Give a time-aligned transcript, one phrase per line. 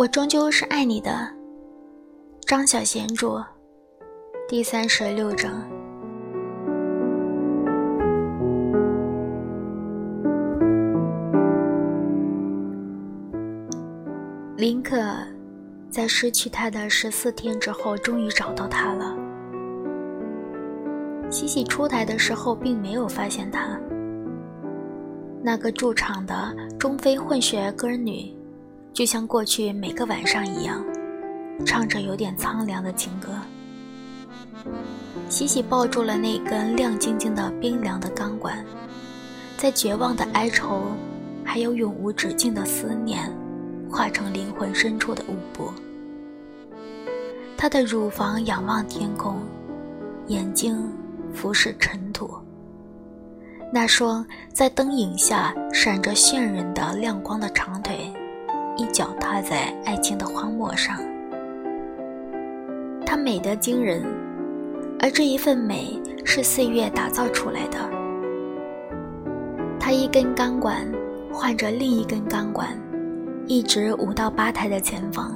[0.00, 1.28] 我终究是爱你的。
[2.46, 3.44] 张小娴著，
[4.48, 5.62] 第三十六章。
[14.56, 14.96] 林可
[15.90, 19.14] 在失去他的十四天之后，终于找到他了。
[21.28, 23.78] 西西出台的时候，并没有发现他。
[25.42, 28.34] 那个驻场的中非混血歌女，
[28.92, 30.84] 就像过去每个晚上一样，
[31.64, 33.30] 唱着有点苍凉的情歌。
[35.28, 38.64] 西西抱住了那根亮晶晶的冰凉的钢管，
[39.56, 40.82] 在绝望的哀愁，
[41.44, 43.32] 还有永无止境的思念，
[43.90, 45.70] 化成灵魂深处的舞步。
[47.56, 49.36] 她的乳房仰望天空，
[50.26, 50.76] 眼睛
[51.32, 52.30] 俯视尘土。
[53.72, 58.12] 那双在灯影下闪着炫人的亮光的长腿，
[58.80, 60.96] 一脚踏在爱情的荒漠上。
[63.04, 64.02] 她美得惊人，
[64.98, 67.78] 而这一份美是岁月打造出来的。
[69.78, 70.90] 她一根钢管
[71.30, 72.68] 换着另一根钢管，
[73.46, 75.30] 一直舞到吧台的前方。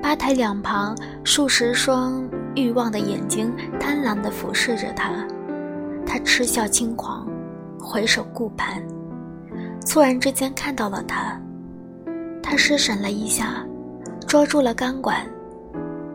[0.00, 5.10] 吧台两旁数十双欲望的眼睛贪婪地俯视着她。
[6.06, 7.26] 他嗤笑轻狂，
[7.80, 8.80] 回首顾盼，
[9.84, 11.40] 突然之间看到了他。
[12.46, 13.64] 他失神了一下，
[14.28, 15.26] 捉住了钢管，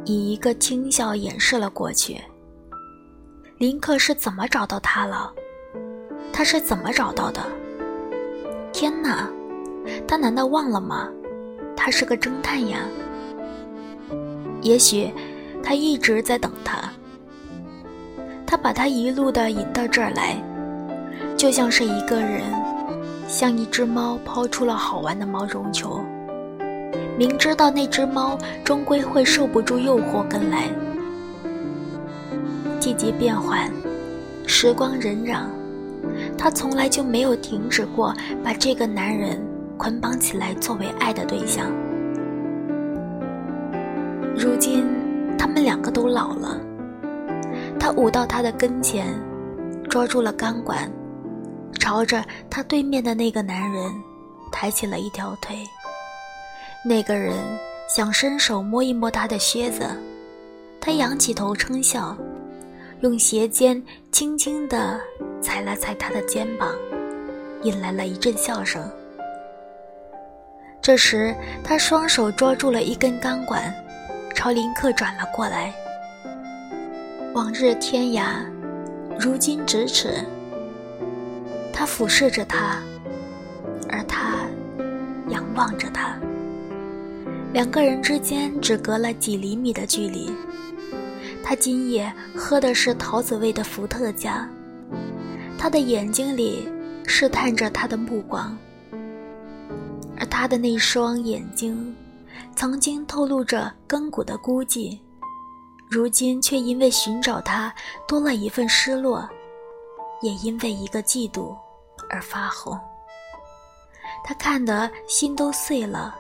[0.06, 2.22] 以一个轻笑掩饰了过去。
[3.58, 5.34] 林克是怎么找到他了？
[6.32, 7.42] 他是怎么找到的？
[8.72, 9.28] 天哪，
[10.08, 11.10] 他难道忘了吗？
[11.76, 12.78] 他是个侦探呀。
[14.62, 15.12] 也许，
[15.64, 16.78] 他一直在等他。
[18.46, 20.38] 他把他一路的引到这儿来，
[21.36, 22.44] 就像是一个人，
[23.28, 26.02] 像一只猫抛出了好玩的毛绒球，
[27.20, 30.70] 明知道那只猫终归会受不住诱惑跟来。
[32.80, 33.70] 季节变换，
[34.48, 35.42] 时光荏苒，
[36.38, 39.38] 他从来就没有停止过把这个男人
[39.78, 41.70] 捆绑起来作为爱的对象。
[44.34, 44.88] 如今，
[45.38, 46.58] 他们两个都老了。
[47.78, 49.14] 他舞到他的跟前，
[49.90, 50.90] 抓住了钢管，
[51.80, 53.92] 朝着他对面的那个男人
[54.54, 55.58] 抬起了一条腿。
[56.84, 57.34] 那个人
[57.90, 59.86] 想伸手摸一摸他的靴子，
[60.80, 62.16] 他仰起头称笑，
[63.02, 63.82] 用鞋尖
[64.14, 64.98] 轻轻地
[65.42, 66.74] 踩了踩他的肩膀，
[67.64, 68.82] 引来了一阵笑声。
[70.82, 73.74] 这时，他双手抓住了一根钢管，
[74.34, 75.74] 朝林克转了过来。
[77.34, 78.38] 往日天涯，
[79.20, 80.26] 如今咫尺。
[81.74, 82.82] 他俯视着他，
[83.90, 84.38] 而他
[85.28, 86.18] 仰望着他。
[87.52, 90.32] 两个人之间只隔了几厘米的距离。
[91.44, 94.48] 他今夜喝的是桃子味的伏特加，
[95.58, 96.70] 他的眼睛里
[97.08, 98.56] 试探着他的目光，
[100.16, 101.96] 而他的那双眼睛，
[102.56, 104.98] 曾经透露着亘古的孤寂。
[105.90, 107.74] 如今却因为寻找他
[108.08, 109.28] 多了一份失落，
[110.22, 111.58] 也因为一个嫉妒
[112.12, 112.80] 而发红。
[114.24, 116.16] 他看得心都碎了，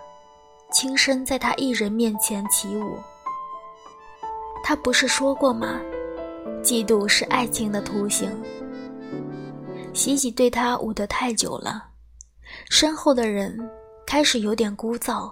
[0.71, 2.97] 轻身在他一人面前起舞。
[4.63, 5.79] 他不是说过吗？
[6.63, 8.31] 嫉妒是爱情的图形。
[9.93, 11.89] 喜喜对他舞得太久了，
[12.69, 13.57] 身后的人
[14.05, 15.31] 开始有点枯燥。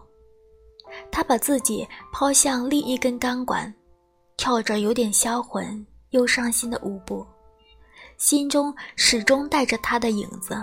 [1.11, 3.73] 他把自己抛向另一根钢管。
[4.37, 7.25] 跳着有点销魂又伤心的舞步，
[8.17, 10.55] 心中始终带着他的影子。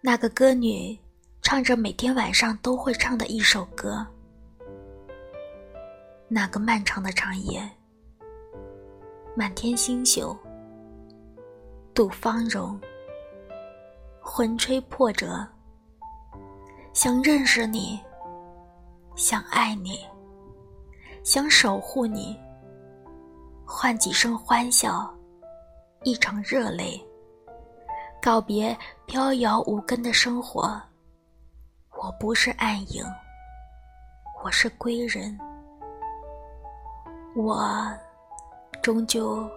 [0.00, 0.98] 那个歌女
[1.42, 4.06] 唱着每天晚上都会唱的一首歌。
[6.28, 7.60] 那个漫长的长夜，
[9.34, 10.34] 满天星宿，
[11.92, 12.80] 度芳容，
[14.22, 15.46] 魂吹破折，
[16.94, 18.00] 想认识你，
[19.16, 19.98] 想爱你。
[21.24, 22.36] 想守护你，
[23.64, 25.12] 换几声欢笑，
[26.02, 27.00] 一场热泪，
[28.22, 28.76] 告别
[29.06, 30.80] 飘摇无根的生活。
[32.02, 33.04] 我不是暗影，
[34.42, 35.38] 我是归人。
[37.36, 37.64] 我
[38.82, 39.48] 终究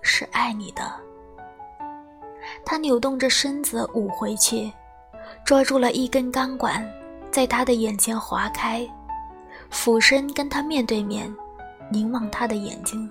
[0.00, 0.90] 是爱你的。
[2.64, 4.72] 他扭动着身子舞回去，
[5.44, 6.82] 抓住了一根钢管，
[7.30, 8.88] 在他的眼前划开。
[9.68, 11.30] 俯身跟他面对面，
[11.90, 13.06] 凝望他的眼睛。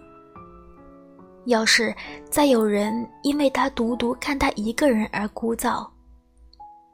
[1.45, 1.95] 要是
[2.31, 5.87] 再有人因为他独独看他一个人而枯燥，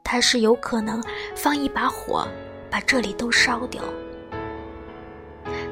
[0.04, 1.02] 他是有可能
[1.34, 2.26] 放一把火，
[2.70, 3.82] 把这里都烧掉。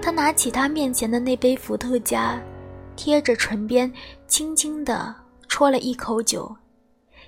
[0.02, 2.40] 他拿起他面前的那杯伏特加，
[2.96, 3.92] 贴着唇边，
[4.26, 5.14] 轻轻地
[5.48, 6.56] 啜了一口酒，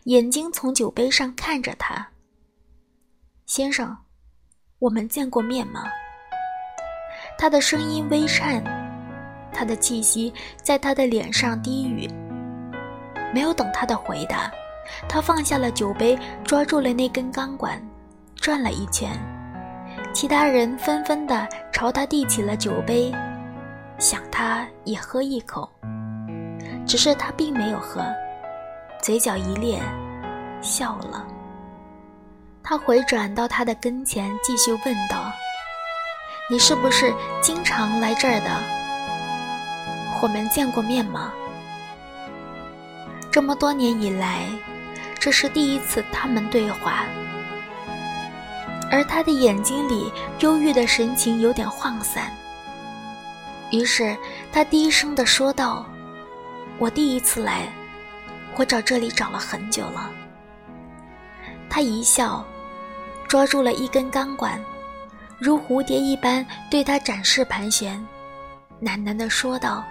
[0.04, 2.08] 眼睛从酒杯上看着他。
[3.46, 3.96] 先生，
[4.78, 5.84] 我们见过面吗？
[7.38, 8.62] 他的声音微颤，
[9.52, 10.32] 他的气息
[10.62, 12.08] 在他的脸上低语。
[13.34, 14.50] 没有等他的回答，
[15.08, 17.82] 他放下了酒杯，抓住了那根钢管，
[18.42, 19.08] 转了一圈。
[20.12, 23.14] 其他人纷纷地朝他递起了酒杯，
[23.98, 25.70] 想他也喝一口。
[26.84, 28.04] 只是他并没有喝，
[29.00, 29.80] 嘴角一咧，
[30.60, 31.24] 笑了。
[32.64, 35.30] 他回转到他的跟前，继续问道
[36.50, 38.50] ：“你是不是经常来这儿的？
[40.20, 41.32] 我们见过面吗？”
[43.30, 44.46] 这么多年以来，
[45.18, 47.04] 这是第一次他们对话。
[48.92, 52.30] 而他的眼睛里忧郁的神情有点涣散。
[53.70, 54.14] 于是
[54.52, 55.86] 他低声地说道
[56.78, 57.72] ：“我第一次来，
[58.54, 60.10] 我找这里找了很久了。”
[61.70, 62.44] 他一笑，
[63.26, 64.62] 抓住了一根钢管，
[65.38, 67.98] 如蝴蝶一般对他展示盘旋，
[68.82, 69.82] 喃喃地说道：“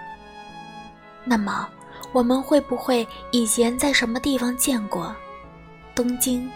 [1.26, 1.68] 那么，
[2.12, 5.12] 我们会不会以前在什么地方见过？
[5.92, 6.48] 东京，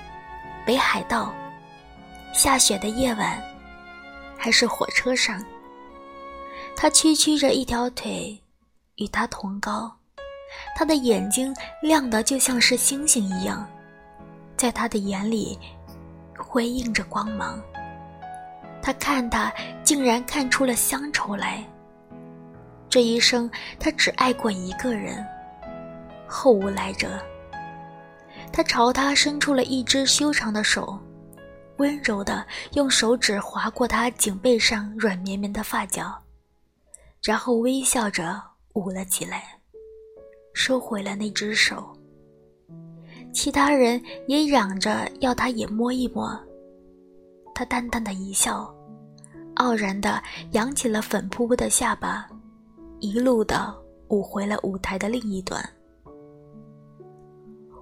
[0.65, 1.35] 北海道？”
[2.37, 3.43] 下雪的夜晚，
[4.37, 5.43] 还是火车上，
[6.77, 8.39] 他屈曲着一条腿，
[8.97, 9.91] 与他同高。
[10.77, 13.67] 他的眼睛亮得就像是星星一样，
[14.55, 15.59] 在他的眼里
[16.37, 17.59] 辉映着光芒。
[18.83, 19.51] 他看他，
[19.83, 21.65] 竟然看出了乡愁来。
[22.91, 23.51] 这一生，
[23.81, 25.27] 他只爱过一个人，
[26.29, 27.19] 后无来者。
[28.53, 30.99] 他朝他伸出了一只修长的手。
[31.79, 36.17] 温柔地用手指划过他颈背上软绵绵的发角，
[37.23, 38.43] 然后微笑着
[38.75, 39.59] 捂了起来，
[40.55, 41.93] 收回了那只手。
[43.33, 46.35] 其他人也嚷着要他也摸一摸，
[47.55, 48.75] 他淡淡的一笑，
[49.57, 52.27] 傲然地扬起了粉扑扑的下巴，
[53.01, 53.75] 一路的
[54.09, 55.63] 舞回了舞台的另一端。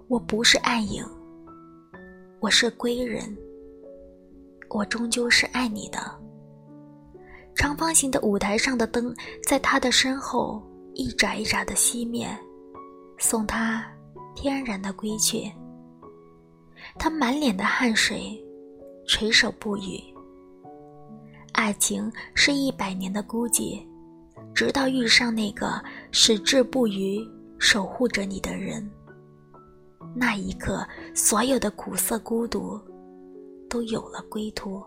[0.08, 1.06] 我不是暗影，
[2.40, 3.36] 我是归人。
[4.74, 6.00] 我终究是爱你的。
[7.54, 9.14] 长方形的舞台上的灯
[9.46, 10.60] 在他的身后
[10.94, 12.28] 一眨一眨的熄灭，
[13.16, 13.86] 送他
[14.34, 15.48] 天然的归去。
[16.98, 18.36] 他满脸的汗水，
[19.06, 20.02] 垂首不语。
[21.52, 23.80] 爱情是一百年的孤寂，
[24.52, 25.80] 直到遇上那个
[26.10, 27.24] 矢志不渝
[27.60, 28.90] 守护着你的人，
[30.16, 30.84] 那一刻，
[31.14, 32.76] 所有的苦涩孤独。
[33.74, 34.80] 都有了归途。